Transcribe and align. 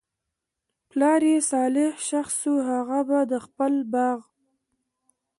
پلار 0.89 1.21
ئي 1.27 1.35
صالح 1.51 1.93
شخص 2.09 2.37
وو، 2.47 2.55
هغه 2.71 2.99
به 3.07 3.19
د 3.31 3.33
خپل 3.45 3.73
باغ 3.93 4.19